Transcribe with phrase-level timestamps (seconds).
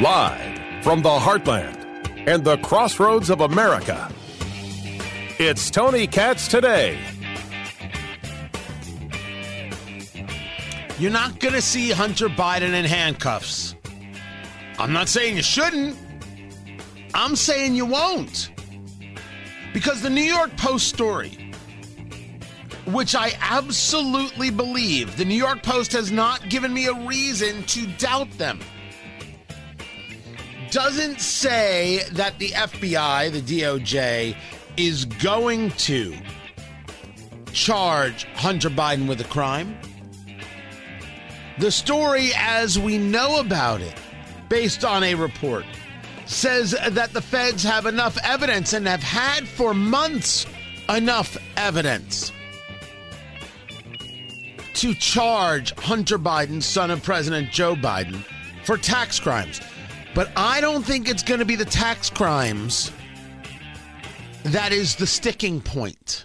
[0.00, 4.12] Live from the heartland and the crossroads of America,
[5.38, 6.98] it's Tony Katz today.
[10.98, 13.74] You're not going to see Hunter Biden in handcuffs.
[14.78, 15.96] I'm not saying you shouldn't.
[17.14, 18.50] I'm saying you won't.
[19.72, 21.54] Because the New York Post story,
[22.84, 27.86] which I absolutely believe, the New York Post has not given me a reason to
[27.96, 28.60] doubt them,
[30.70, 34.36] doesn't say that the FBI, the DOJ,
[34.76, 36.14] is going to
[37.52, 39.78] charge Hunter Biden with a crime.
[41.58, 43.94] The story, as we know about it,
[44.48, 45.64] based on a report,
[46.26, 50.46] says that the feds have enough evidence and have had for months
[50.88, 52.32] enough evidence
[54.74, 58.22] to charge Hunter Biden, son of President Joe Biden,
[58.64, 59.60] for tax crimes.
[60.16, 62.90] But I don't think it's going to be the tax crimes
[64.44, 66.24] that is the sticking point.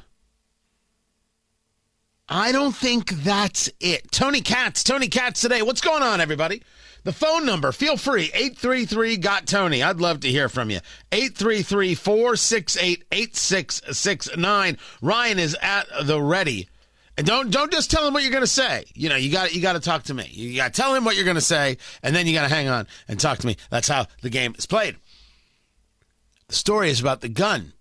[2.30, 4.10] I don't think that's it.
[4.10, 5.62] Tony Katz, Tony Katz today.
[5.62, 6.64] What's going on, everybody?
[7.04, 9.84] The phone number, feel free, 833 got Tony.
[9.84, 10.80] I'd love to hear from you.
[11.12, 14.78] 833 468 8669.
[15.02, 16.70] Ryan is at the ready.
[17.18, 18.86] And don't don't just tell him what you're going to say.
[18.94, 20.28] You know, you got you got to talk to me.
[20.32, 22.54] You got to tell him what you're going to say and then you got to
[22.54, 23.58] hang on and talk to me.
[23.70, 24.96] That's how the game is played.
[26.48, 27.74] The story is about the gun.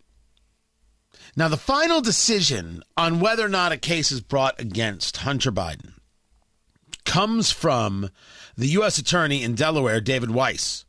[1.36, 5.94] Now, the final decision on whether or not a case is brought against Hunter Biden
[7.04, 8.10] comes from
[8.56, 8.98] the U.S.
[8.98, 10.84] Attorney in Delaware, David Weiss.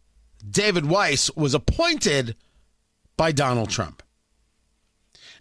[0.47, 2.35] David Weiss was appointed
[3.17, 4.01] by Donald Trump.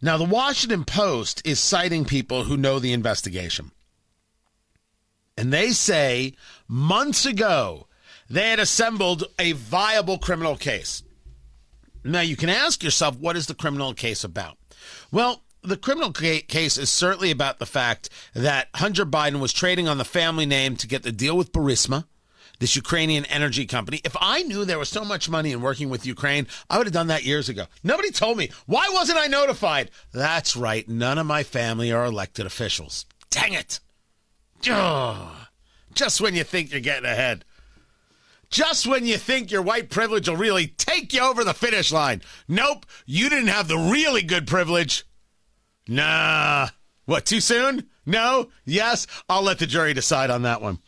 [0.03, 3.70] Now, the Washington Post is citing people who know the investigation.
[5.37, 6.34] And they say
[6.69, 7.87] months ago
[8.28, 11.03] they had assembled a viable criminal case.
[12.05, 14.56] Now, you can ask yourself, what is the criminal case about?
[15.11, 19.99] Well, the criminal case is certainly about the fact that Hunter Biden was trading on
[19.99, 22.06] the family name to get the deal with Burisma,
[22.60, 24.00] this Ukrainian energy company.
[24.04, 26.94] If I knew there was so much money in working with Ukraine, I would have
[26.94, 27.65] done that years ago.
[27.82, 28.50] Nobody told me.
[28.66, 29.91] Why wasn't I notified?
[30.12, 30.88] That's right.
[30.88, 33.06] None of my family are elected officials.
[33.31, 33.81] Dang it.
[34.69, 35.49] Oh,
[35.94, 37.44] just when you think you're getting ahead.
[38.50, 42.20] Just when you think your white privilege will really take you over the finish line.
[42.49, 45.04] Nope, you didn't have the really good privilege.
[45.88, 46.69] Nah.
[47.06, 47.88] What, too soon?
[48.04, 48.50] No?
[48.65, 49.06] Yes?
[49.28, 50.81] I'll let the jury decide on that one.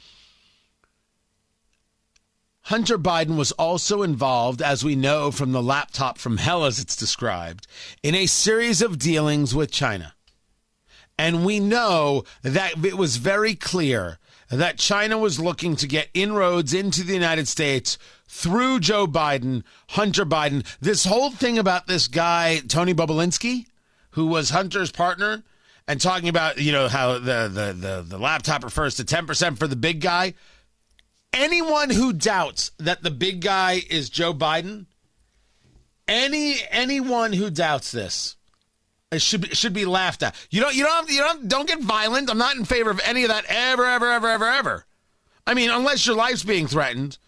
[2.72, 6.96] Hunter Biden was also involved, as we know from the laptop from hell, as it's
[6.96, 7.66] described,
[8.02, 10.14] in a series of dealings with China.
[11.18, 14.18] And we know that it was very clear
[14.48, 20.24] that China was looking to get inroads into the United States through Joe Biden, Hunter
[20.24, 20.64] Biden.
[20.80, 23.66] This whole thing about this guy, Tony Bobulinski,
[24.12, 25.42] who was Hunter's partner,
[25.86, 29.66] and talking about, you know, how the, the, the, the laptop refers to 10% for
[29.66, 30.32] the big guy.
[31.32, 34.86] Anyone who doubts that the big guy is Joe Biden,
[36.06, 38.36] any anyone who doubts this,
[39.10, 40.34] it should be, should be laughed at.
[40.50, 42.30] You don't you don't you don't don't get violent.
[42.30, 44.86] I'm not in favor of any of that ever ever ever ever ever.
[45.46, 47.18] I mean, unless your life's being threatened,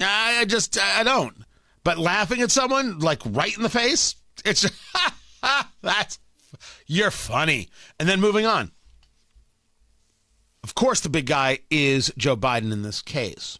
[0.00, 1.36] I just I don't.
[1.84, 4.68] But laughing at someone like right in the face, it's
[5.82, 6.18] that's
[6.86, 7.68] you're funny.
[7.98, 8.72] And then moving on.
[10.62, 13.58] Of course, the big guy is Joe Biden in this case.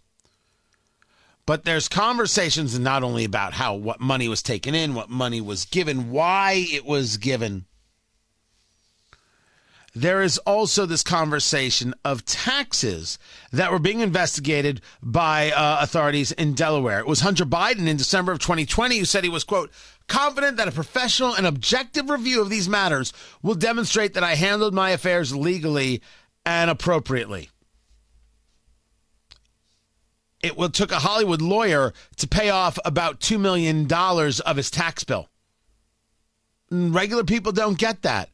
[1.47, 5.65] But there's conversations not only about how what money was taken in, what money was
[5.65, 7.65] given, why it was given.
[9.93, 13.19] There is also this conversation of taxes
[13.51, 17.01] that were being investigated by uh, authorities in Delaware.
[17.01, 19.73] It was Hunter Biden in December of 2020 who said he was, quote,
[20.07, 23.13] confident that a professional and objective review of these matters
[23.43, 26.01] will demonstrate that I handled my affairs legally
[26.45, 27.51] and appropriately
[30.43, 35.29] it took a Hollywood lawyer to pay off about $2 million of his tax bill.
[36.71, 38.31] Regular people don't get that.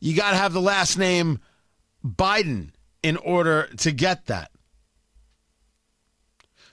[0.00, 1.40] You got to have the last name
[2.04, 2.70] Biden
[3.02, 4.50] in order to get that.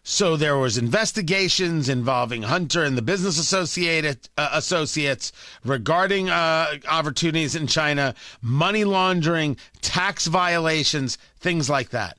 [0.05, 5.31] So there was investigations involving Hunter and the business associated uh, associates
[5.63, 12.17] regarding uh, opportunities in China, money laundering, tax violations, things like that.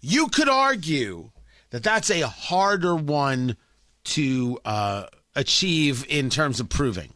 [0.00, 1.30] You could argue
[1.70, 3.56] that that's a harder one
[4.04, 5.06] to uh,
[5.36, 7.14] achieve in terms of proving.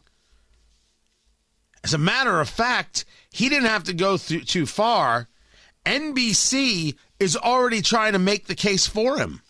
[1.83, 5.27] As a matter of fact, he didn't have to go through too far.
[5.85, 9.41] NBC is already trying to make the case for him.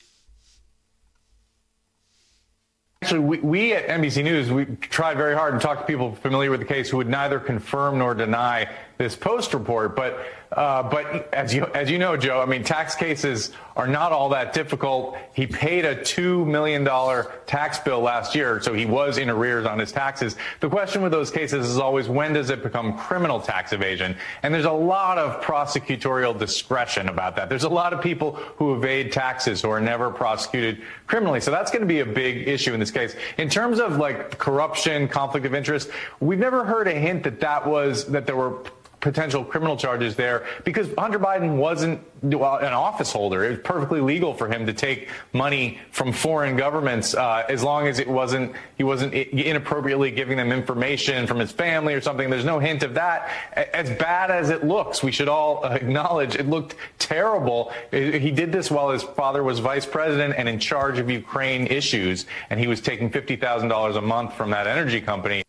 [3.02, 6.52] Actually, we, we, at NBC News, we tried very hard to talk to people familiar
[6.52, 9.96] with the case who would neither confirm nor deny this post report.
[9.96, 10.20] But
[10.52, 14.30] uh, but as you as you know, Joe, I mean, tax cases are not all
[14.30, 15.16] that difficult.
[15.32, 19.68] He paid a two million dollar tax bill last year, so he was in arrears
[19.68, 20.36] on his taxes.
[20.60, 24.18] The question with those cases is always when does it become criminal tax evasion?
[24.42, 27.48] And there's a lot of prosecutorial discretion about that.
[27.48, 31.42] There's a lot of people who evade taxes who are never prosecuted criminally.
[31.42, 33.16] So that's going to be a big issue in this case.
[33.38, 37.68] In terms of like corruption, conflict of interest, we've never heard a hint that that
[37.68, 38.64] was that there were
[39.02, 43.46] potential criminal charges there because Hunter Biden wasn't an office holder.
[43.46, 47.88] It was perfectly legal for him to take money from foreign governments uh, as long
[47.88, 52.30] as it wasn't he wasn't inappropriately giving them information from his family or something.
[52.30, 53.30] There's no hint of that.
[53.54, 57.72] As bad as it looks, we should all acknowledge it looked terrible.
[57.92, 62.26] He did this while his father was vice president and in charge of Ukraine issues,
[62.50, 65.44] and he was taking fifty thousand dollars a month from that energy company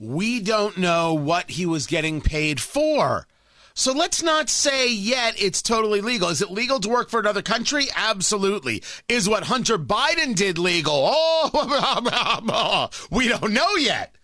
[0.00, 3.26] we don't know what he was getting paid for.
[3.74, 6.30] So let's not say yet it's totally legal.
[6.30, 7.84] Is it legal to work for another country?
[7.94, 8.82] Absolutely.
[9.08, 11.10] Is what Hunter Biden did legal?
[11.12, 14.16] Oh, we don't know yet.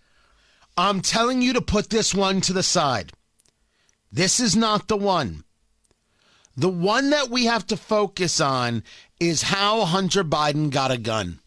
[0.75, 3.13] I'm telling you to put this one to the side.
[4.11, 5.43] This is not the one.
[6.55, 8.83] The one that we have to focus on
[9.19, 11.39] is how Hunter Biden got a gun.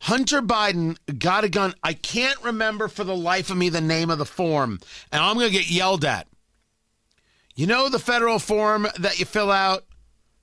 [0.00, 1.74] Hunter Biden got a gun.
[1.82, 5.36] I can't remember for the life of me the name of the form, and I'm
[5.36, 6.26] going to get yelled at.
[7.54, 9.84] You know the federal form that you fill out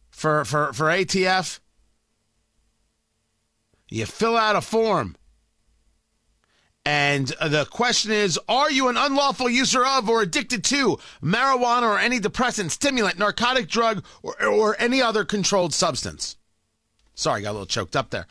[0.09, 1.59] for, for, for ATF?
[3.89, 5.15] You fill out a form.
[6.85, 11.99] And the question is Are you an unlawful user of or addicted to marijuana or
[11.99, 16.35] any depressant, stimulant, narcotic drug, or, or any other controlled substance?
[17.15, 18.27] Sorry, got a little choked up there.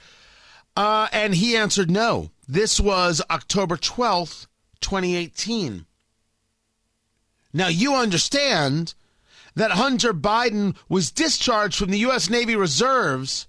[0.77, 2.31] Uh, and he answered no.
[2.49, 4.47] This was October 12th,
[4.81, 5.87] 2018.
[7.53, 8.95] Now, you understand
[9.55, 12.31] that Hunter Biden was discharged from the U.S.
[12.31, 13.47] Navy Reserves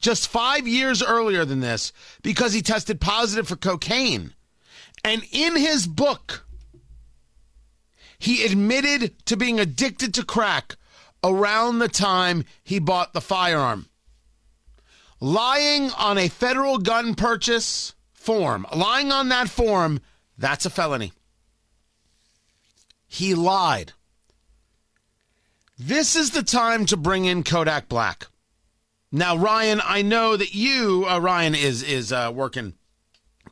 [0.00, 1.92] just five years earlier than this
[2.22, 4.34] because he tested positive for cocaine.
[5.04, 6.46] And in his book,
[8.18, 10.76] he admitted to being addicted to crack
[11.22, 13.86] around the time he bought the firearm
[15.24, 20.00] lying on a federal gun purchase form, lying on that form,
[20.36, 21.12] that's a felony.
[23.06, 23.92] He lied.
[25.78, 28.26] This is the time to bring in Kodak Black.
[29.10, 32.74] Now, Ryan, I know that you, uh, Ryan, is is uh, working,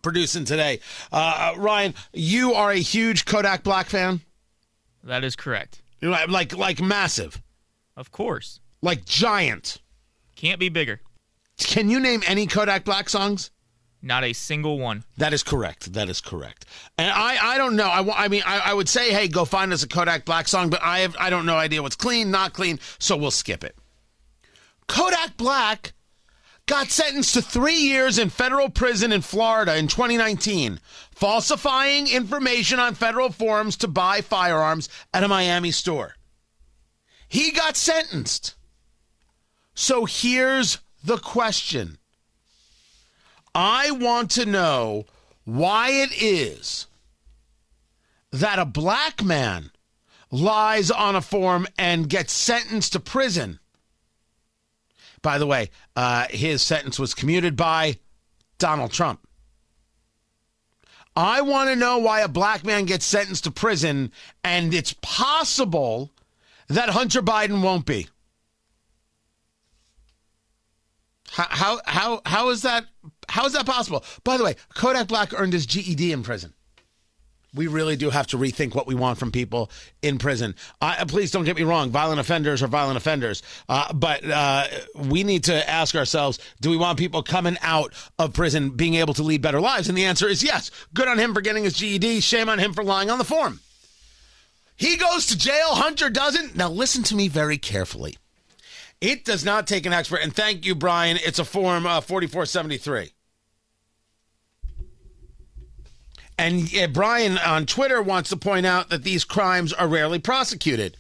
[0.03, 0.81] producing today.
[1.11, 4.21] Uh, uh Ryan, you are a huge Kodak Black fan.
[5.05, 5.81] That is correct.
[6.03, 7.41] Like like like massive.
[7.97, 8.61] Of course.
[8.83, 9.79] Like giant.
[10.37, 11.01] Can't be bigger.
[11.67, 13.51] Can you name any Kodak Black songs?
[14.03, 15.05] Not a single one.
[15.17, 15.93] That is correct.
[15.93, 16.67] That is correct.
[16.99, 17.87] And I, I don't know.
[17.87, 20.71] I, I mean, I, I would say, hey, go find us a Kodak Black song,
[20.71, 23.77] but I have, I don't know idea what's clean, not clean, so we'll skip it.
[24.89, 25.93] Kodak Black
[26.67, 30.81] got sentenced to three years in federal prison in Florida in 2019,
[31.13, 36.17] falsifying information on federal forms to buy firearms at a Miami store.
[37.29, 38.57] He got sentenced.
[39.75, 41.99] So here's the question.
[43.55, 45.05] I want to know
[45.45, 46.87] why it is
[48.31, 49.71] that a black man
[50.31, 53.59] lies on a form and gets sentenced to prison.
[55.21, 57.99] By the way, uh, his sentence was commuted by
[58.59, 59.21] Donald Trump.
[61.15, 64.11] I want to know why a black man gets sentenced to prison,
[64.43, 66.11] and it's possible
[66.69, 68.09] that Hunter Biden won't be.
[71.33, 72.85] How how how is that
[73.29, 74.05] how is that possible?
[74.23, 76.53] By the way, Kodak Black earned his GED in prison.
[77.55, 79.71] We really do have to rethink what we want from people
[80.01, 80.55] in prison.
[81.09, 81.91] Please don't get me wrong.
[81.91, 83.43] Violent offenders are violent offenders.
[83.69, 88.33] Uh, but uh, we need to ask ourselves do we want people coming out of
[88.33, 89.89] prison being able to lead better lives?
[89.89, 90.71] And the answer is yes.
[90.95, 92.21] Good on him for getting his GED.
[92.21, 93.61] Shame on him for lying on the form.
[94.77, 95.75] He goes to jail.
[95.75, 96.57] Hunter doesn't.
[96.57, 98.17] Now, listen to me very carefully.
[99.03, 100.21] It does not take an expert.
[100.23, 101.19] And thank you, Brian.
[101.21, 103.11] It's a form uh, 4473.
[106.39, 110.97] And uh, Brian on Twitter wants to point out that these crimes are rarely prosecuted.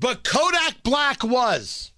[0.00, 1.92] But Kodak Black was.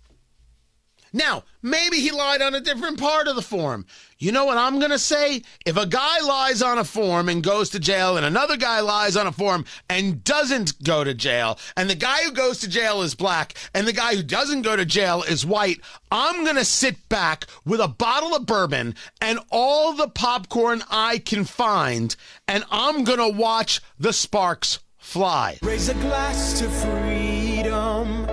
[1.11, 3.87] Now, maybe he lied on a different part of the form.
[4.25, 5.43] You know what I'm going to say?
[5.67, 9.19] If a guy lies on a form and goes to jail, and another guy lies
[9.19, 13.03] on a form and doesn't go to jail, and the guy who goes to jail
[13.03, 16.65] is black, and the guy who doesn't go to jail is white, I'm going to
[16.65, 22.17] sit back with a bottle of bourbon and all the popcorn I can find,
[22.49, 25.59] and I'm going to watch the sparks fly.
[25.61, 28.27] Raise a glass to freedom,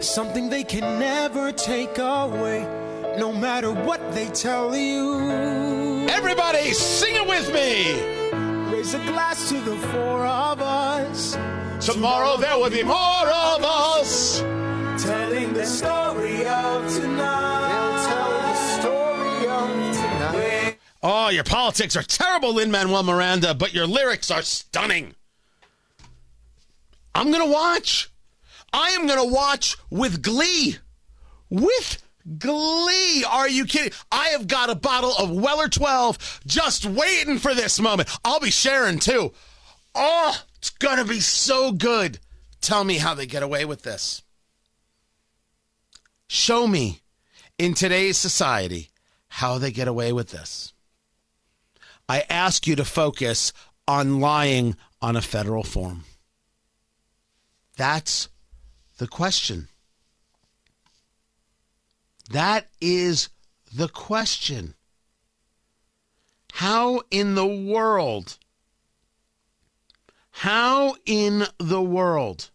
[0.00, 2.65] something they can never take away,
[3.16, 6.06] no matter what they tell you.
[6.08, 7.94] Everybody, sing it with me.
[8.70, 11.36] Raise a glass to the four of us,
[11.80, 14.40] Tomorrow there will be more of us.
[15.02, 17.68] telling the story of tonight.
[17.68, 20.78] They'll tell the story of tonight.
[21.02, 25.14] Oh, your politics are terrible, Lin Manuel Miranda, but your lyrics are stunning.
[27.14, 28.10] I'm going to watch.
[28.72, 30.76] I am going to watch with glee.
[31.48, 32.02] With
[32.38, 33.24] glee.
[33.28, 33.92] Are you kidding?
[34.10, 38.08] I have got a bottle of Weller 12 just waiting for this moment.
[38.24, 39.32] I'll be sharing too.
[39.94, 42.18] Oh, it's going to be so good.
[42.60, 44.22] Tell me how they get away with this.
[46.28, 47.00] Show me
[47.58, 48.90] in today's society
[49.28, 50.72] how they get away with this.
[52.08, 53.52] I ask you to focus
[53.86, 56.04] on lying on a federal form.
[57.76, 58.28] That's
[58.98, 59.68] the question.
[62.30, 63.28] That is
[63.72, 64.74] the question.
[66.52, 68.38] How in the world?
[70.30, 72.50] How in the world?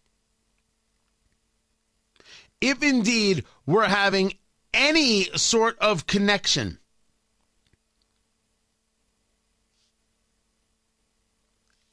[2.60, 4.34] If indeed we're having
[4.74, 6.80] any sort of connection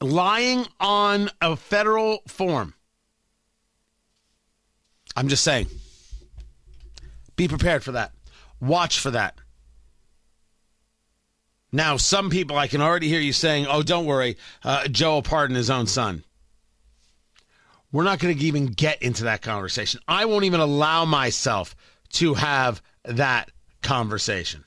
[0.01, 2.73] lying on a federal form.
[5.15, 5.67] I'm just saying.
[7.39, 8.11] Be prepared for that.
[8.59, 9.33] Watch for that.
[11.71, 15.21] Now, some people, I can already hear you saying, oh, don't worry, uh, Joe will
[15.21, 16.25] pardon his own son.
[17.93, 20.01] We're not going to even get into that conversation.
[20.05, 21.77] I won't even allow myself
[22.15, 24.65] to have that conversation.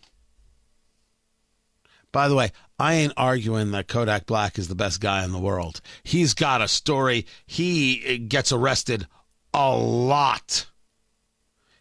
[2.10, 5.38] By the way, I ain't arguing that Kodak Black is the best guy in the
[5.38, 5.82] world.
[6.04, 7.26] He's got a story.
[7.44, 9.06] He gets arrested
[9.52, 10.64] a lot.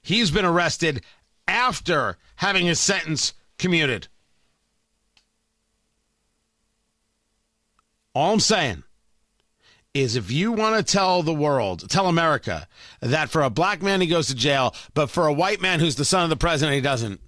[0.01, 1.03] He's been arrested
[1.48, 4.08] after having his sentence commuted.
[8.13, 8.84] All I'm saying
[9.93, 12.67] is if you want to tell the world, tell America
[13.01, 15.96] that for a black man he goes to jail, but for a white man who's
[15.96, 17.22] the son of the president he doesn't.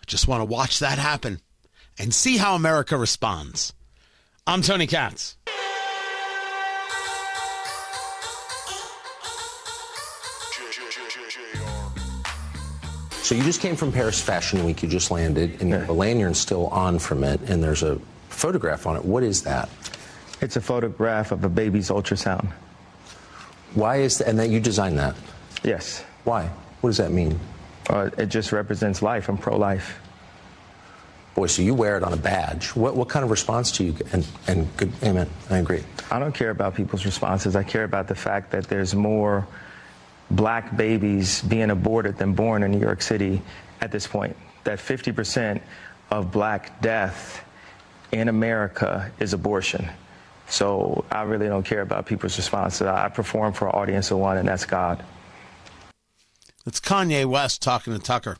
[0.00, 1.40] I just want to watch that happen
[1.98, 3.72] and see how America responds.
[4.46, 5.36] I'm Tony Katz.
[13.28, 14.82] So you just came from Paris Fashion Week.
[14.82, 18.96] You just landed, and the lanyard's still on from it, and there's a photograph on
[18.96, 19.04] it.
[19.04, 19.68] What is that?
[20.40, 22.50] It's a photograph of a baby's ultrasound.
[23.74, 24.28] Why is that?
[24.28, 25.14] And that you designed that?
[25.62, 26.02] Yes.
[26.24, 26.48] Why?
[26.80, 27.38] What does that mean?
[27.90, 29.28] Uh, it just represents life.
[29.28, 30.00] I'm pro-life.
[31.34, 32.68] Boy, so you wear it on a badge.
[32.74, 34.10] What what kind of response do you get?
[34.14, 35.28] And and good, amen.
[35.50, 35.84] I agree.
[36.10, 37.56] I don't care about people's responses.
[37.56, 39.46] I care about the fact that there's more
[40.30, 43.40] black babies being aborted than born in New York City
[43.80, 44.36] at this point.
[44.64, 45.60] That 50%
[46.10, 47.44] of black death
[48.12, 49.88] in America is abortion.
[50.48, 52.86] So I really don't care about people's responses.
[52.86, 55.04] I perform for an audience of one, and that's God.
[56.66, 58.38] It's Kanye West talking to Tucker.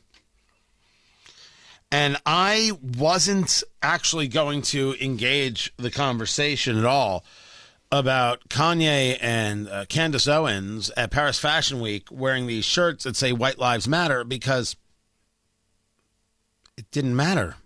[1.91, 7.25] And I wasn't actually going to engage the conversation at all
[7.91, 13.33] about Kanye and uh, Candace Owens at Paris Fashion Week wearing these shirts that say
[13.33, 14.77] White Lives Matter because
[16.77, 17.57] it didn't matter.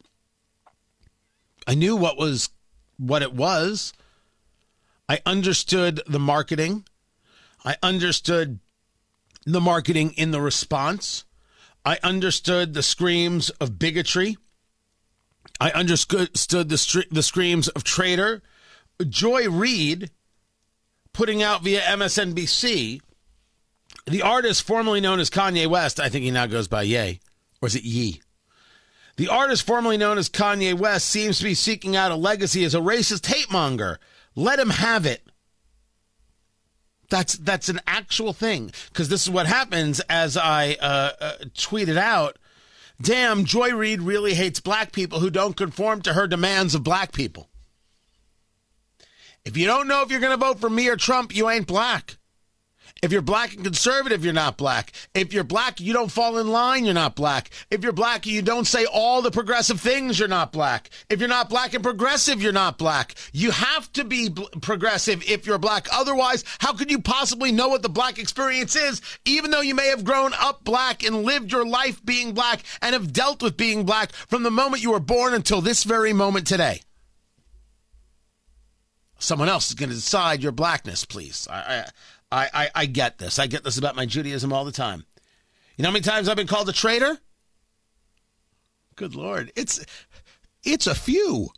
[1.67, 2.51] I knew what was
[2.99, 3.93] what it was.
[5.09, 6.85] I understood the marketing.
[7.65, 8.61] I understood
[9.45, 11.25] the marketing in the response.
[11.85, 14.37] I understood the screams of bigotry.
[15.61, 18.43] I understood the, the screams of traitor.
[19.05, 20.11] Joy Reid
[21.13, 23.01] putting out via MSNBC
[24.07, 26.01] the artist formerly known as Kanye West.
[26.01, 27.21] I think he now goes by Ye.
[27.61, 28.21] Or is it Yee?
[29.17, 32.75] The artist formerly known as Kanye West seems to be seeking out a legacy as
[32.75, 33.99] a racist hate monger.
[34.35, 35.23] Let him have it.
[37.11, 41.99] That's that's an actual thing because this is what happens as I uh, uh, tweeted
[41.99, 42.39] out.
[43.03, 47.13] Damn, Joy Reid really hates black people who don't conform to her demands of black
[47.13, 47.51] people.
[49.45, 51.67] If you don't know if you're going to vote for me or Trump, you ain't
[51.67, 52.17] black.
[53.03, 54.93] If you're black and conservative, you're not black.
[55.13, 57.51] If you're black, you don't fall in line, you're not black.
[57.69, 60.89] If you're black, you don't say all the progressive things, you're not black.
[61.11, 63.17] If you're not black and progressive, you're not black.
[63.33, 65.89] You have to be bl- progressive if you're black.
[65.93, 69.89] Otherwise, how could you possibly know what the black experience is, even though you may
[69.89, 73.85] have grown up black and lived your life being black and have dealt with being
[73.85, 76.83] black from the moment you were born until this very moment today?
[79.23, 81.47] Someone else is going to decide your blackness, please.
[81.49, 81.87] I,
[82.33, 83.39] I, I, I get this.
[83.39, 85.05] I get this about my Judaism all the time.
[85.77, 87.19] You know how many times I've been called a traitor?
[88.97, 89.53] Good Lord.
[89.55, 89.85] It's
[90.65, 91.51] it's a few.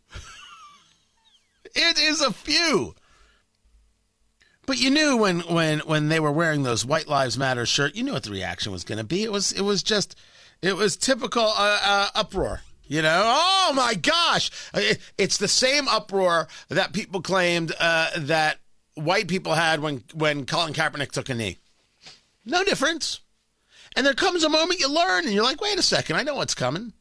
[1.74, 2.94] it is a few.
[4.66, 8.02] But you knew when when when they were wearing those White Lives Matter shirt, you
[8.02, 9.22] knew what the reaction was going to be.
[9.22, 10.18] It was it was just
[10.60, 12.60] it was typical uh, uh, uproar.
[12.86, 14.50] You know, oh my gosh.
[15.16, 18.58] It's the same uproar that people claimed uh, that
[18.94, 21.58] white people had when, when Colin Kaepernick took a knee.
[22.44, 23.20] No difference.
[23.96, 26.34] And there comes a moment you learn and you're like, wait a second, I know
[26.34, 26.92] what's coming.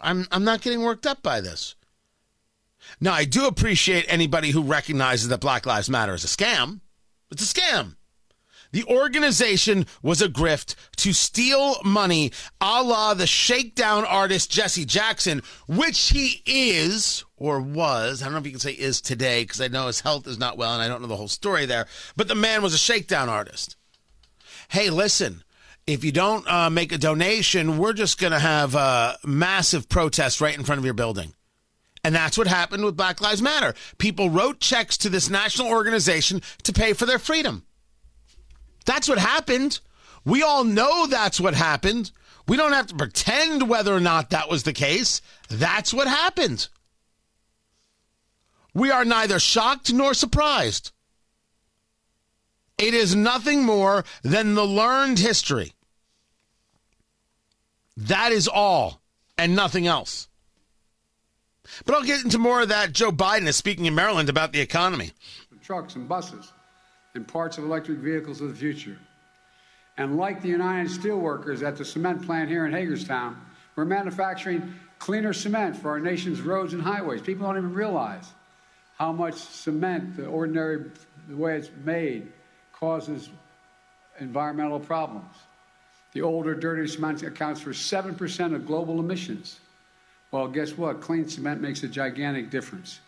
[0.00, 1.74] I'm, I'm not getting worked up by this.
[3.00, 6.80] Now, I do appreciate anybody who recognizes that Black Lives Matter is a scam.
[7.30, 7.96] It's a scam.
[8.72, 15.42] The organization was a grift to steal money a la the shakedown artist Jesse Jackson,
[15.66, 18.22] which he is or was.
[18.22, 20.38] I don't know if you can say is today because I know his health is
[20.38, 21.86] not well and I don't know the whole story there,
[22.16, 23.76] but the man was a shakedown artist.
[24.68, 25.42] Hey, listen,
[25.86, 30.40] if you don't uh, make a donation, we're just going to have a massive protest
[30.40, 31.34] right in front of your building.
[32.04, 33.74] And that's what happened with Black Lives Matter.
[33.98, 37.64] People wrote checks to this national organization to pay for their freedom.
[38.90, 39.78] That's what happened.
[40.24, 42.10] We all know that's what happened.
[42.48, 45.22] We don't have to pretend whether or not that was the case.
[45.48, 46.66] That's what happened.
[48.74, 50.90] We are neither shocked nor surprised.
[52.78, 55.74] It is nothing more than the learned history.
[57.96, 59.00] That is all
[59.38, 60.26] and nothing else.
[61.86, 62.92] But I'll get into more of that.
[62.92, 65.12] Joe Biden is speaking in Maryland about the economy.
[65.62, 66.50] Trucks and buses
[67.14, 68.96] and parts of electric vehicles of the future.
[69.96, 73.40] And like the United Steelworkers at the cement plant here in Hagerstown,
[73.76, 77.20] we're manufacturing cleaner cement for our nation's roads and highways.
[77.20, 78.26] People don't even realize
[78.96, 80.90] how much cement, the ordinary
[81.28, 82.32] the way it's made,
[82.72, 83.30] causes
[84.18, 85.34] environmental problems.
[86.12, 89.60] The older, dirty cement accounts for 7% of global emissions.
[90.30, 91.00] Well, guess what?
[91.00, 93.00] Clean cement makes a gigantic difference.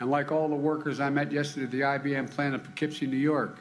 [0.00, 1.70] And like all the workers I met yesterday at
[2.02, 3.58] the IBM plant in Poughkeepsie, New York,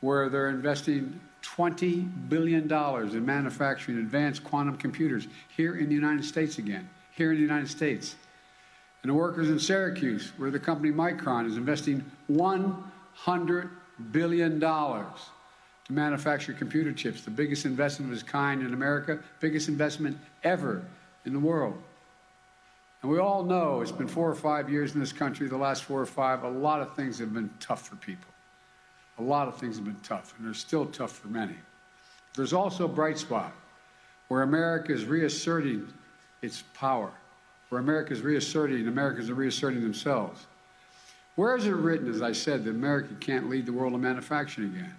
[0.00, 6.58] where they're investing $20 billion in manufacturing advanced quantum computers here in the United States
[6.58, 8.16] again, here in the United States.
[9.02, 13.70] And the workers in Syracuse, where the company Micron is investing $100
[14.10, 15.14] billion to
[15.88, 20.84] manufacture computer chips, the biggest investment of its kind in America, biggest investment ever
[21.24, 21.80] in the world.
[23.02, 25.84] And we all know it's been four or five years in this country, the last
[25.84, 28.28] four or five, a lot of things have been tough for people.
[29.18, 31.56] A lot of things have been tough, and they're still tough for many.
[32.34, 33.52] There's also a bright spot
[34.28, 35.88] where America is reasserting
[36.42, 37.10] its power,
[37.68, 40.46] where America is reasserting, Americans are reasserting themselves.
[41.36, 44.74] Where is it written, as I said, that America can't lead the world in manufacturing
[44.74, 44.94] again?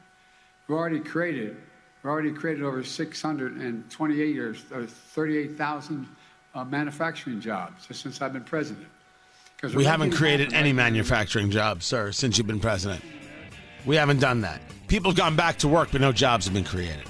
[0.68, 1.56] We've already created,
[2.04, 6.08] we've already created over 628 or 38,000
[6.54, 8.88] uh, manufacturing jobs since I've been president.
[9.76, 13.04] We haven't created any manufacturing jobs, sir, since you've been president.
[13.86, 14.60] We haven't done that.
[14.88, 17.04] People have gone back to work, but no jobs have been created.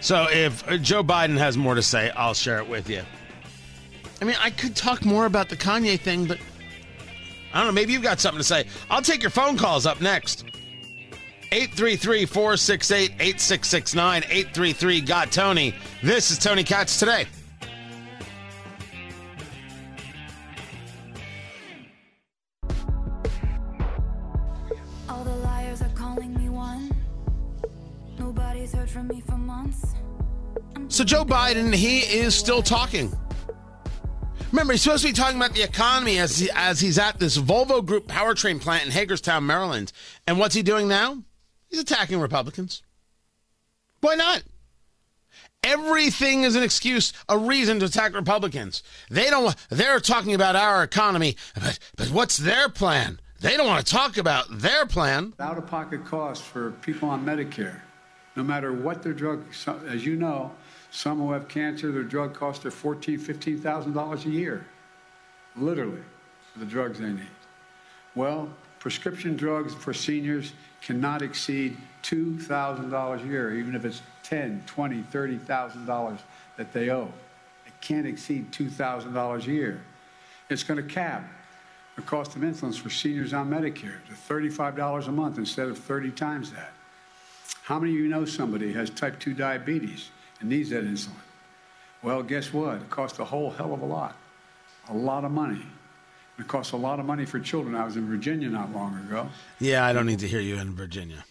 [0.00, 3.02] So if Joe Biden has more to say, I'll share it with you.
[4.22, 6.38] I mean, I could talk more about the Kanye thing, but
[7.52, 7.72] I don't know.
[7.72, 8.66] Maybe you've got something to say.
[8.90, 10.44] I'll take your phone calls up next.
[11.50, 15.74] 833 468 8669 833 Got Tony.
[16.02, 17.26] This is Tony Katz today.
[30.88, 33.16] So Joe Biden, he is still talking.
[34.50, 37.36] Remember, he's supposed to be talking about the economy as he, as he's at this
[37.36, 39.92] Volvo Group powertrain plant in Hagerstown, Maryland.
[40.26, 41.22] And what's he doing now?
[41.68, 42.82] He's attacking Republicans.
[44.00, 44.42] Why not?
[45.62, 48.82] Everything is an excuse, a reason to attack Republicans.
[49.10, 49.54] They don't.
[49.68, 53.20] They're talking about our economy, but but what's their plan?
[53.40, 55.34] They don't want to talk about their plan.
[55.40, 57.80] Out of pocket costs for people on Medicare,
[58.38, 59.42] no matter what their drug,
[59.88, 60.52] as you know,
[60.92, 64.64] some who have cancer, their drug costs are $14,000, $15,000 a year,
[65.56, 66.02] literally,
[66.52, 67.26] for the drugs they need.
[68.14, 68.48] Well,
[68.78, 75.84] prescription drugs for seniors cannot exceed $2,000 a year, even if it's 10, 20, 30,000
[75.84, 76.20] dollars
[76.56, 77.12] that they owe.
[77.66, 79.82] It can't exceed $2,000 a year.
[80.48, 81.28] It's going to cap
[81.96, 86.12] the cost of insulin for seniors on Medicare to $35 a month instead of 30
[86.12, 86.70] times that.
[87.68, 90.08] How many of you know somebody has type 2 diabetes
[90.40, 91.10] and needs that insulin?
[92.02, 92.76] Well, guess what?
[92.76, 94.16] It costs a whole hell of a lot.
[94.88, 95.60] A lot of money.
[96.38, 97.74] It costs a lot of money for children.
[97.74, 99.28] I was in Virginia not long ago.
[99.60, 101.26] Yeah, I don't need to hear you in Virginia.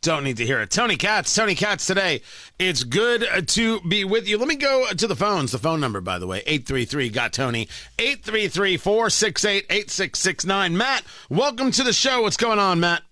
[0.00, 0.70] Don't need to hear it.
[0.70, 2.22] Tony Katz, Tony Katz today.
[2.56, 4.38] It's good to be with you.
[4.38, 5.50] Let me go to the phones.
[5.50, 10.76] The phone number, by the way, 833 got Tony, 833 468 8669.
[10.76, 12.22] Matt, welcome to the show.
[12.22, 13.02] What's going on, Matt?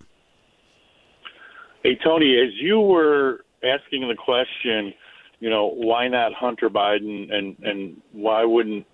[1.83, 4.95] Hey, Tony, as you were asking the question,
[5.41, 8.87] you know, why not Hunter Biden and, and why wouldn't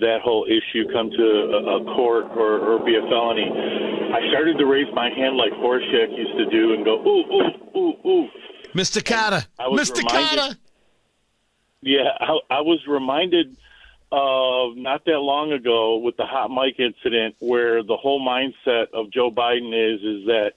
[0.00, 3.48] that whole issue come to a, a court or, or be a felony?
[4.12, 7.78] I started to raise my hand like Horshack used to do and go, ooh, ooh,
[7.78, 8.28] ooh, ooh.
[8.74, 9.00] Mr.
[9.02, 9.46] Kotter.
[9.60, 10.02] Mr.
[10.02, 10.56] Kotter.
[11.80, 13.56] Yeah, I, I was reminded
[14.10, 19.12] of not that long ago with the hot mic incident where the whole mindset of
[19.12, 20.52] Joe Biden is is that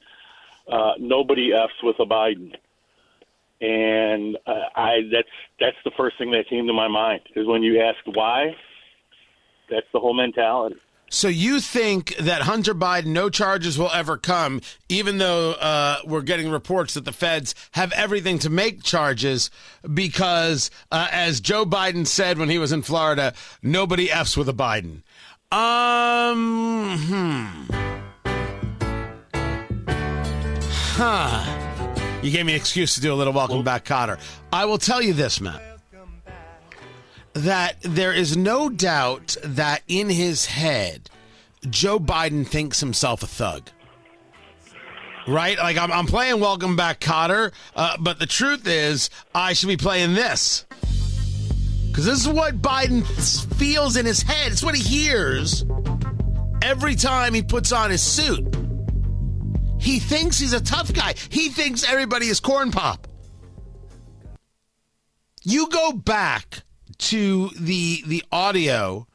[0.68, 2.54] uh, nobody f's with a Biden,
[3.62, 5.28] and uh, I that's
[5.60, 8.56] that's the first thing that came to my mind is when you ask why.
[9.70, 10.76] That's the whole mentality.
[11.14, 16.22] So you think that Hunter Biden, no charges will ever come, even though uh, we're
[16.22, 19.52] getting reports that the feds have everything to make charges
[19.94, 24.54] because, uh, as Joe Biden said when he was in Florida, nobody f's with a
[24.54, 25.02] Biden.
[25.52, 28.11] Um, hmm.
[31.04, 32.20] Huh.
[32.22, 34.20] You gave me an excuse to do a little welcome back, Kotter.
[34.54, 35.72] I will tell you this, Matt
[37.34, 41.10] that there is no doubt that in his head,
[41.70, 43.70] Joe Biden thinks himself a thug.
[45.28, 45.58] Right?
[45.58, 49.78] Like, I'm, I'm playing Welcome Back, Kotter, uh, but the truth is, I should be
[49.78, 50.66] playing this.
[51.88, 53.06] Because this is what Biden
[53.56, 54.52] feels in his head.
[54.52, 55.66] It's what he hears
[56.62, 58.61] every time he puts on his suit.
[59.82, 63.08] He thinks he's a tough guy, he thinks everybody is corn pop.
[65.44, 66.62] You go back
[67.00, 69.08] to the the audio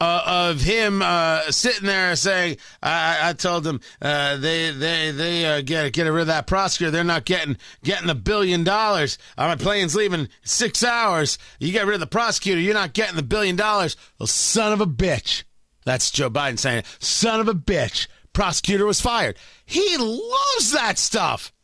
[0.00, 5.44] uh, of him uh, sitting there saying, "I, I told them uh, they they they
[5.44, 6.92] uh, get get rid of that prosecutor.
[6.92, 9.18] They're not getting getting the billion dollars.
[9.36, 11.36] Uh, my plane's leaving six hours.
[11.58, 12.60] You get rid of the prosecutor.
[12.60, 13.96] You're not getting the billion dollars.
[14.20, 15.42] Well, son of a bitch."
[15.84, 18.06] That's Joe Biden saying, "Son of a bitch."
[18.36, 19.38] Prosecutor was fired.
[19.64, 21.54] He loves that stuff.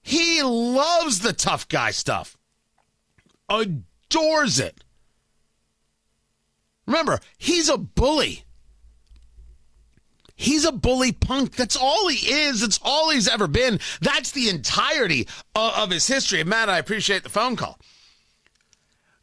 [0.00, 2.38] He loves the tough guy stuff.
[3.50, 4.82] Adores it.
[6.86, 8.44] Remember, he's a bully.
[10.34, 11.56] He's a bully punk.
[11.56, 12.62] That's all he is.
[12.62, 13.80] That's all he's ever been.
[14.00, 16.40] That's the entirety of, of his history.
[16.40, 17.78] And Matt, I appreciate the phone call.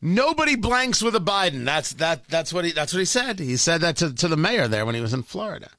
[0.03, 1.65] Nobody blanks with a Biden.
[1.65, 2.27] That's that.
[2.27, 2.73] That's what he.
[2.73, 3.39] That's what he said.
[3.39, 5.71] He said that to, to the mayor there when he was in Florida.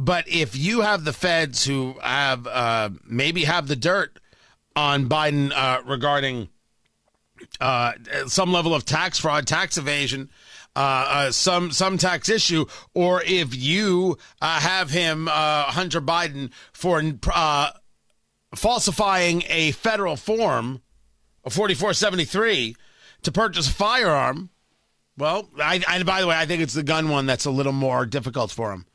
[0.00, 4.18] But if you have the feds who have uh, maybe have the dirt
[4.74, 6.48] on Biden uh, regarding
[7.60, 7.92] uh,
[8.26, 10.30] some level of tax fraud, tax evasion,
[10.74, 17.02] uh, uh, some some tax issue, or if you uh, have him Hunter Biden for
[18.54, 20.80] falsifying a federal form,
[21.44, 22.74] a forty four seventy three,
[23.20, 24.48] to purchase a firearm.
[25.18, 27.74] Well, I, I, by the way, I think it's the gun one that's a little
[27.74, 28.86] more difficult for him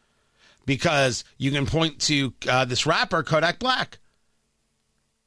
[0.66, 4.00] because you can point to uh, this rapper Kodak Black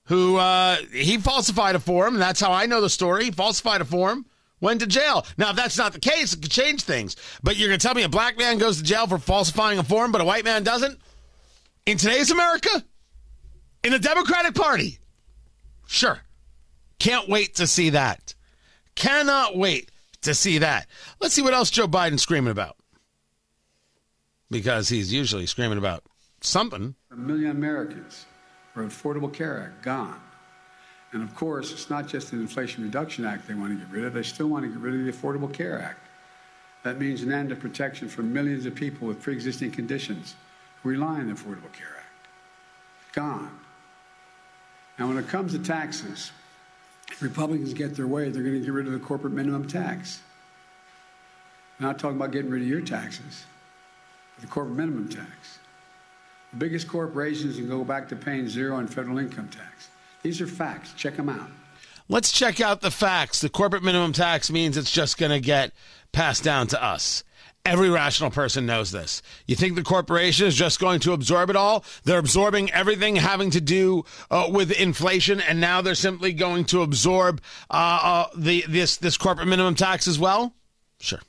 [0.09, 2.15] who uh, he falsified a form.
[2.15, 3.27] And that's how I know the story.
[3.27, 4.25] He falsified a form,
[4.61, 5.27] went to jail.
[5.37, 7.15] Now, if that's not the case, it could change things.
[7.43, 9.85] But you're going to tell me a black man goes to jail for falsifying a
[9.85, 10.99] form, but a white man doesn't?
[11.85, 12.85] In today's America?
[13.85, 14.99] In the Democratic Party?
[15.87, 16.19] Sure.
[16.99, 18.35] Can't wait to see that.
[18.95, 19.91] Cannot wait
[20.23, 20.87] to see that.
[21.21, 22.78] Let's see what else Joe Biden's screaming about.
[24.51, 26.05] Because he's usually screaming about
[26.41, 26.95] something.
[27.11, 28.27] A million Americans
[28.75, 30.21] or Affordable Care Act gone.
[31.13, 34.05] And of course, it's not just the Inflation Reduction Act they want to get rid
[34.05, 36.01] of, they still want to get rid of the Affordable Care Act.
[36.85, 40.35] That means an end to protection for millions of people with pre existing conditions
[40.83, 43.15] who rely on the Affordable Care Act.
[43.15, 43.59] Gone.
[44.99, 46.31] Now, when it comes to taxes,
[47.11, 50.21] if Republicans get their way, they're going to get rid of the corporate minimum tax.
[51.79, 53.45] I'm not talking about getting rid of your taxes,
[54.41, 55.59] the corporate minimum tax.
[56.53, 59.89] The biggest corporations can go back to paying zero in federal income tax.
[60.23, 60.93] These are facts.
[60.95, 61.51] Check them out.
[62.09, 63.41] Let's check out the facts.
[63.41, 65.73] The corporate minimum tax means it's just going to get
[66.13, 67.23] passed down to us.
[67.67, 69.21] Every rational person knows this.
[69.47, 71.85] You think the corporation is just going to absorb it all?
[72.05, 76.81] They're absorbing everything having to do uh, with inflation, and now they're simply going to
[76.81, 80.55] absorb uh, uh, the this this corporate minimum tax as well.
[80.99, 81.21] Sure.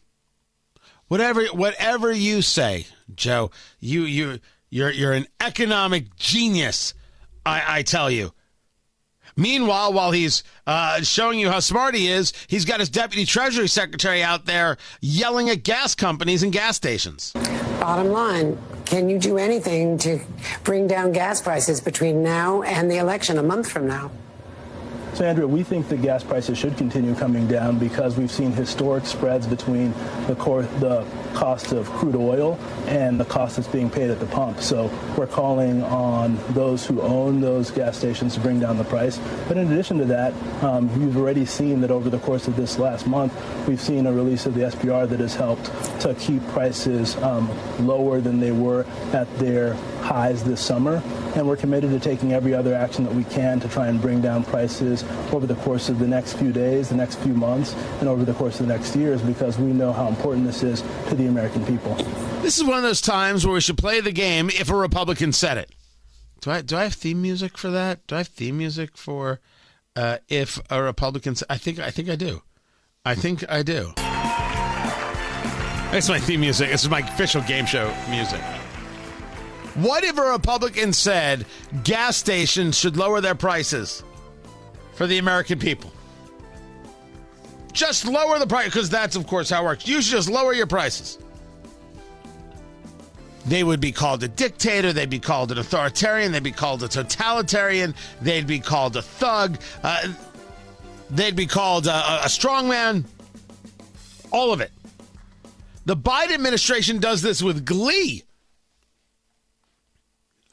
[1.10, 6.94] Whatever whatever you say, Joe, you you you're you're an economic genius.
[7.46, 8.34] I, I tell you.
[9.36, 13.70] Meanwhile, while he's uh, showing you how smart he is, he's got his deputy treasury
[13.70, 17.32] secretary out there yelling at gas companies and gas stations.
[17.80, 20.20] Bottom line, can you do anything to
[20.64, 24.12] bring down gas prices between now and the election a month from now?
[25.14, 29.06] So, Andrea, we think that gas prices should continue coming down because we've seen historic
[29.06, 29.94] spreads between
[30.28, 34.26] the, core, the cost of crude oil and the cost that's being paid at the
[34.28, 34.60] pump.
[34.62, 39.20] So, we're calling on those who own those gas stations to bring down the price.
[39.48, 42.80] But in addition to that, um, you've already seen that over the course of this
[42.80, 43.34] last month,
[43.68, 45.66] we've seen a release of the SPR that has helped
[46.02, 47.50] to keep prices um,
[47.86, 51.02] lower than they were at their highs this summer.
[51.36, 54.22] And we're committed to taking every other action that we can to try and bring
[54.22, 58.10] down prices over the course of the next few days, the next few months, and
[58.10, 61.16] over the course of the next years because we know how important this is to
[61.16, 61.96] the American people.
[62.42, 65.34] This is one of those times where we should play the game if a Republican
[65.34, 65.72] said it.
[66.42, 68.08] Do I do I have theme music for that?
[68.08, 69.40] Do I have theme music for
[69.96, 71.36] uh, if a Republican?
[71.50, 72.42] I think I think I do.
[73.06, 73.94] I think I do.
[75.92, 76.70] That's my theme music.
[76.70, 78.42] This is my official game show music.
[79.82, 81.46] What if a Republican said
[81.86, 84.04] gas stations should lower their prices
[84.94, 85.92] for the American people?
[87.72, 89.88] Just lower the price, because that's, of course, how it works.
[89.88, 91.18] You should just lower your prices.
[93.46, 94.92] They would be called a dictator.
[94.92, 96.34] They'd be called an authoritarian.
[96.34, 97.96] They'd be called a totalitarian.
[98.22, 99.60] They'd be called a thug.
[99.82, 100.14] Uh,
[101.10, 103.06] they'd be called a, a strongman.
[104.32, 104.72] All of it.
[105.86, 108.24] The Biden administration does this with glee.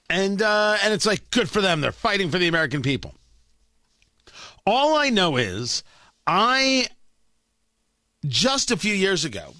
[0.08, 1.80] And uh, and it's like good for them.
[1.80, 3.14] They're fighting for the American people.
[4.64, 5.82] All I know is
[6.26, 6.88] I
[8.26, 9.54] just a few years ago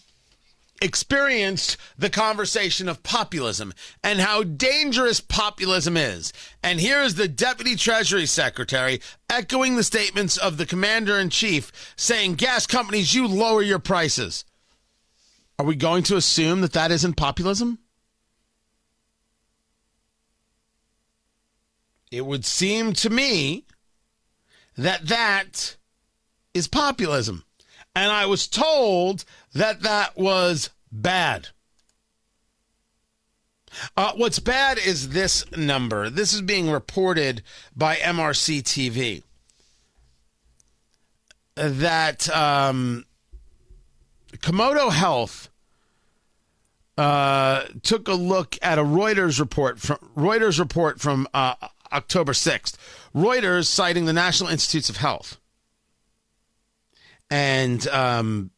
[0.82, 6.32] experienced the conversation of populism and how dangerous populism is.
[6.62, 11.72] And here is the Deputy Treasury Secretary echoing the statements of the Commander in Chief
[11.96, 14.44] saying, Gas companies, you lower your prices.
[15.59, 17.78] Are we going to assume that that isn't populism?
[22.16, 23.64] It would seem to me
[24.76, 25.76] that that
[26.55, 27.44] is populism.
[27.94, 31.48] And I was told that that was bad.
[33.96, 36.09] Uh, what's bad is this number.
[36.09, 37.42] This is being reported
[37.74, 39.22] by MRC TV.
[41.55, 43.05] That um,
[44.38, 45.50] Komodo Health
[46.96, 51.55] uh, took a look at a Reuters report from Reuters report from uh,
[51.92, 52.77] October 6th.
[53.14, 55.38] Reuters citing the National Institutes of Health.
[57.31, 58.51] And um,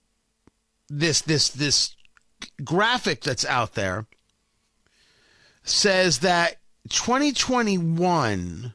[0.88, 1.94] this this this
[2.62, 4.06] graphic that's out there
[5.62, 6.58] says that
[6.90, 8.74] 2021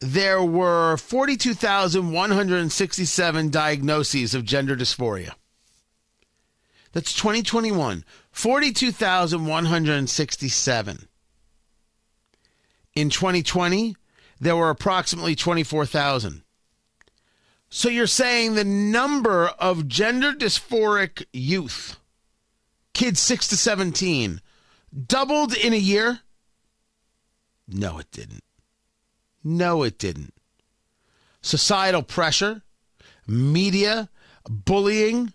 [0.00, 5.32] there were 42,167 diagnoses of gender dysphoria.
[6.92, 8.04] That's 2021.
[8.30, 11.08] 42,167.
[12.94, 13.96] In 2020,
[14.40, 16.42] there were approximately 24,000.
[17.68, 21.98] So you're saying the number of gender dysphoric youth,
[22.92, 24.40] kids 6 to 17,
[25.06, 26.20] doubled in a year?
[27.66, 28.44] No, it didn't.
[29.42, 30.34] No, it didn't.
[31.42, 32.62] Societal pressure,
[33.26, 34.08] media,
[34.48, 35.32] bullying,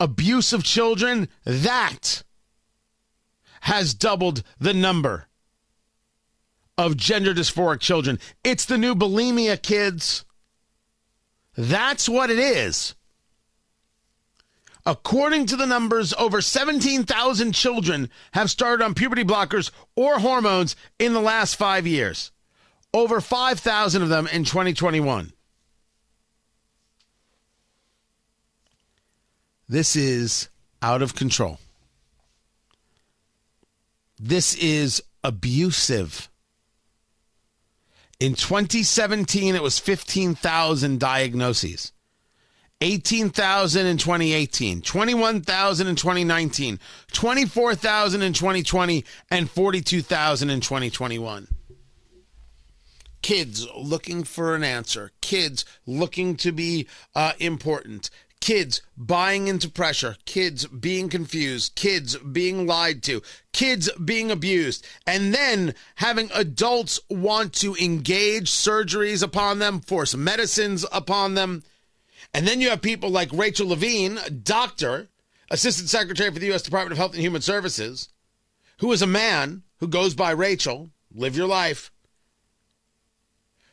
[0.00, 2.24] abuse of children, that
[3.62, 5.28] has doubled the number
[6.80, 8.18] of gender dysphoric children.
[8.42, 10.24] It's the new bulimia, kids.
[11.54, 12.94] That's what it is.
[14.86, 21.12] According to the numbers, over 17,000 children have started on puberty blockers or hormones in
[21.12, 22.32] the last five years.
[22.94, 25.34] Over 5,000 of them in 2021.
[29.68, 30.48] This is
[30.80, 31.58] out of control.
[34.18, 36.29] This is abusive.
[38.20, 41.92] In 2017, it was 15,000 diagnoses.
[42.82, 46.78] 18,000 in 2018, 21,000 in 2019,
[47.12, 51.48] 24,000 in 2020, and 42,000 in 2021.
[53.22, 58.08] Kids looking for an answer, kids looking to be uh, important,
[58.40, 63.22] kids buying into pressure, kids being confused, kids being lied to,
[63.52, 70.84] kids being abused, and then having adults want to engage surgeries upon them, force medicines
[70.90, 71.62] upon them.
[72.32, 75.08] And then you have people like Rachel Levine, doctor,
[75.50, 76.62] assistant secretary for the U.S.
[76.62, 78.08] Department of Health and Human Services,
[78.78, 81.90] who is a man who goes by Rachel, live your life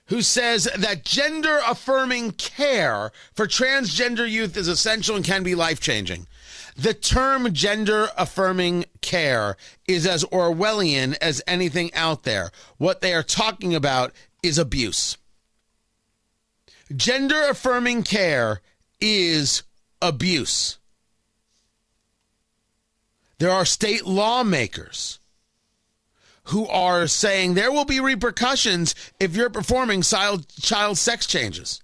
[0.07, 5.79] who says that gender affirming care for transgender youth is essential and can be life
[5.79, 6.27] changing.
[6.75, 12.51] The term gender affirming care is as Orwellian as anything out there.
[12.77, 15.17] What they are talking about is abuse.
[16.95, 18.61] Gender affirming care
[19.01, 19.63] is
[20.01, 20.77] abuse.
[23.39, 25.19] There are state lawmakers
[26.47, 31.81] who are saying there will be repercussions if you're performing child, child sex changes.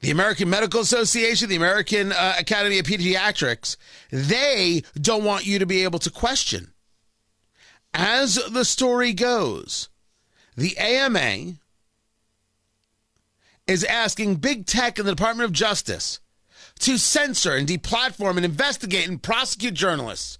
[0.00, 3.78] The American Medical Association, the American uh, Academy of Pediatrics,
[4.10, 6.72] they don't want you to be able to question.
[7.94, 9.88] As the story goes,
[10.56, 11.54] the AMA
[13.66, 16.20] is asking big tech and the Department of Justice
[16.80, 20.38] to censor and deplatform and investigate and prosecute journalists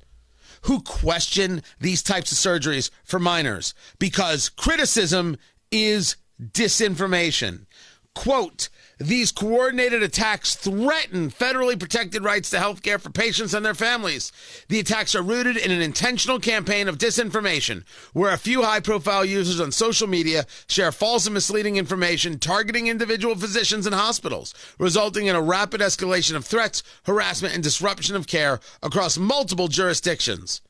[0.65, 5.37] who question these types of surgeries for minors because criticism
[5.71, 7.67] is disinformation.
[8.15, 13.75] Quote, these coordinated attacks threaten federally protected rights to health care for patients and their
[13.75, 14.31] families.
[14.69, 19.25] The attacks are rooted in an intentional campaign of disinformation, where a few high profile
[19.25, 25.27] users on social media share false and misleading information targeting individual physicians and hospitals, resulting
[25.27, 30.61] in a rapid escalation of threats, harassment, and disruption of care across multiple jurisdictions.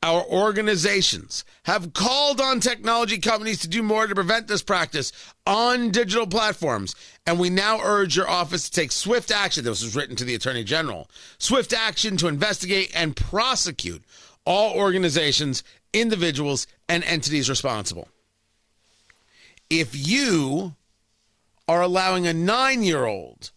[0.00, 5.12] Our organizations have called on technology companies to do more to prevent this practice
[5.44, 6.94] on digital platforms,
[7.26, 9.64] and we now urge your office to take swift action.
[9.64, 14.04] This was written to the Attorney General swift action to investigate and prosecute
[14.44, 18.08] all organizations, individuals, and entities responsible.
[19.68, 20.76] If you
[21.66, 23.50] are allowing a nine year old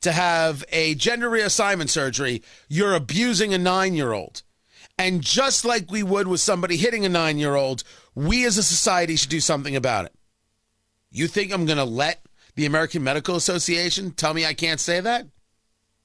[0.00, 4.42] to have a gender reassignment surgery, you're abusing a nine year old.
[4.98, 7.82] And just like we would with somebody hitting a nine year old,
[8.14, 10.14] we as a society should do something about it.
[11.10, 15.00] You think I'm going to let the American Medical Association tell me I can't say
[15.00, 15.26] that?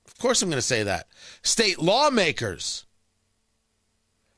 [0.08, 1.08] Of course I'm going to say that.
[1.43, 2.86] State lawmakers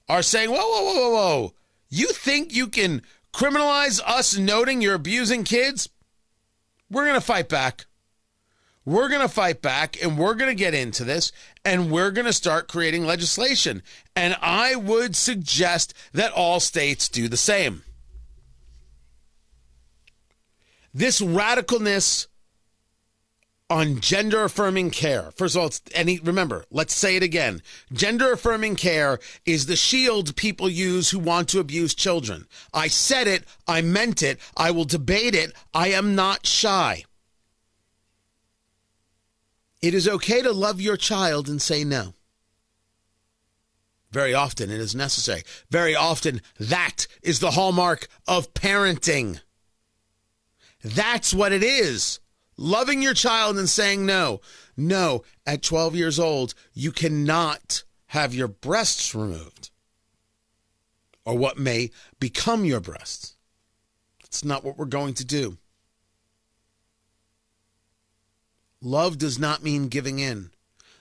[0.09, 1.53] are saying, whoa, whoa, whoa, whoa, whoa.
[1.89, 3.01] You think you can
[3.33, 5.89] criminalize us noting you're abusing kids?
[6.89, 7.85] We're going to fight back.
[8.83, 11.31] We're going to fight back and we're going to get into this
[11.63, 13.83] and we're going to start creating legislation.
[14.15, 17.83] And I would suggest that all states do the same.
[20.93, 22.27] This radicalness
[23.69, 25.31] on gender affirming care.
[25.37, 27.61] First of all, it's any remember, let's say it again.
[27.93, 32.47] Gender affirming care is the shield people use who want to abuse children.
[32.73, 35.53] I said it, I meant it, I will debate it.
[35.73, 37.05] I am not shy.
[39.81, 42.13] It is okay to love your child and say no.
[44.11, 45.43] Very often it is necessary.
[45.69, 49.39] Very often that is the hallmark of parenting.
[50.83, 52.19] That's what it is.
[52.57, 54.41] Loving your child and saying no.
[54.75, 59.71] No, at 12 years old, you cannot have your breasts removed
[61.25, 63.37] or what may become your breasts.
[64.23, 65.57] It's not what we're going to do.
[68.81, 70.49] Love does not mean giving in.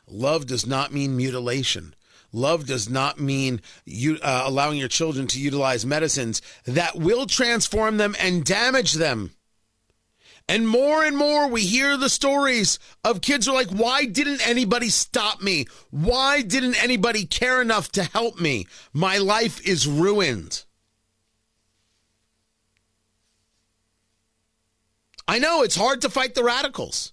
[0.07, 1.95] Love does not mean mutilation.
[2.33, 7.97] Love does not mean you uh, allowing your children to utilize medicines that will transform
[7.97, 9.33] them and damage them.
[10.49, 14.47] And more and more we hear the stories of kids who are like, why didn't
[14.47, 15.67] anybody stop me?
[15.91, 18.67] Why didn't anybody care enough to help me?
[18.93, 20.65] My life is ruined.
[25.27, 27.13] I know it's hard to fight the radicals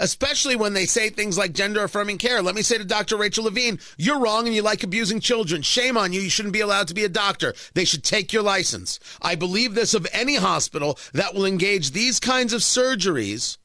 [0.00, 2.40] especially when they say things like gender affirming care.
[2.42, 3.16] Let me say to Dr.
[3.16, 5.62] Rachel Levine, you're wrong and you like abusing children.
[5.62, 6.20] Shame on you.
[6.20, 7.54] You shouldn't be allowed to be a doctor.
[7.74, 9.00] They should take your license.
[9.20, 13.58] I believe this of any hospital that will engage these kinds of surgeries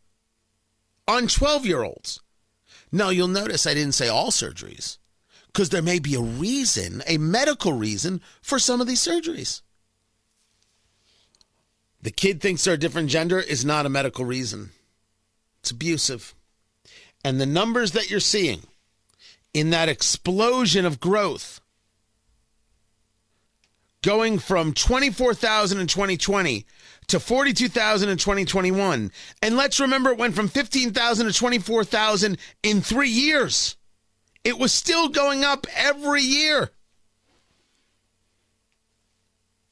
[1.08, 2.20] on 12 year olds.
[2.92, 4.98] Now, you'll notice I didn't say all surgeries
[5.48, 9.62] because there may be a reason, a medical reason for some of these surgeries.
[12.02, 14.72] The kid thinks they're a different gender is not a medical reason.
[15.64, 16.36] It's abusive.
[17.24, 18.64] And the numbers that you're seeing
[19.54, 21.62] in that explosion of growth
[24.04, 26.66] going from 24,000 in 2020
[27.08, 29.10] to 42,000 in 2021.
[29.42, 33.78] And let's remember it went from 15,000 to 24,000 in three years.
[34.44, 36.72] It was still going up every year.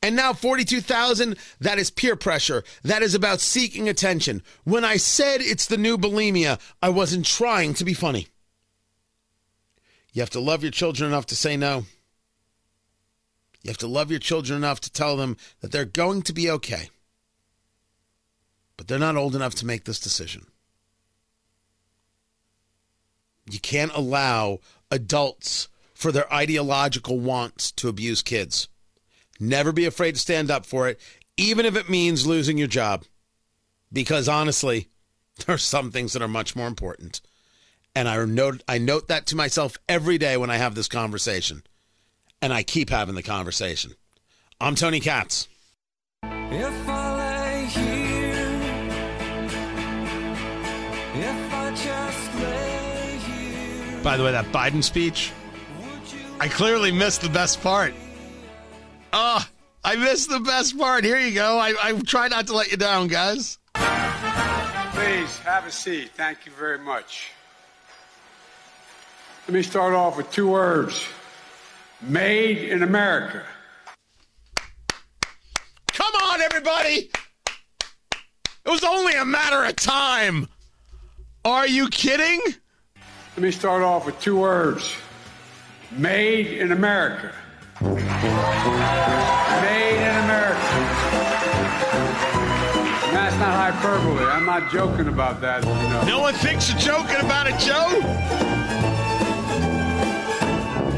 [0.04, 2.64] And now 42,000, that is peer pressure.
[2.84, 4.41] That is about seeking attention.
[4.64, 8.28] When I said it's the new bulimia, I wasn't trying to be funny.
[10.14, 11.86] You have to love your children enough to say no.
[13.62, 16.49] You have to love your children enough to tell them that they're going to be
[16.49, 16.89] okay.
[18.76, 20.47] But they're not old enough to make this decision.
[23.49, 28.68] You can't allow adults for their ideological wants to abuse kids.
[29.42, 31.00] Never be afraid to stand up for it,
[31.36, 33.06] even if it means losing your job.
[33.92, 34.89] Because honestly,
[35.46, 37.22] there are some things that are much more important.
[37.96, 41.64] And I note I note that to myself every day when I have this conversation.
[42.39, 43.94] And I keep having the conversation.
[44.62, 45.48] I'm Tony Katz.
[46.24, 48.60] If I lay here,
[51.16, 54.04] if I just lay here.
[54.04, 55.32] By the way, that Biden speech,
[56.39, 57.96] I clearly missed the best part.
[59.14, 59.45] Oh,
[59.84, 61.03] I missed the best part.
[61.03, 61.57] Here you go.
[61.57, 63.57] I, I try not to let you down, guys.
[63.74, 66.12] Please have a seat.
[66.16, 67.32] Thank you very much.
[69.47, 71.03] Let me start off with two words
[72.01, 73.43] Made in America.
[75.88, 77.12] Come on, everybody.
[78.64, 80.47] It was only a matter of time.
[81.43, 82.39] Are you kidding?
[83.36, 84.95] Let me start off with two words
[85.91, 87.34] Made in America.
[87.82, 87.97] Made
[89.97, 90.61] in America.
[93.11, 94.23] That's not hyperbole.
[94.25, 95.63] I'm not joking about that.
[96.05, 97.89] No one thinks you're joking about it, Joe.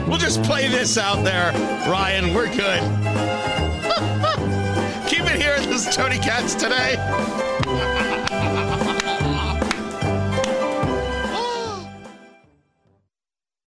[0.08, 1.54] We'll just play this out there,
[1.90, 2.34] Ryan.
[2.34, 2.82] We're good.
[5.08, 5.58] Keep it here.
[5.62, 6.98] This is Tony Katz today.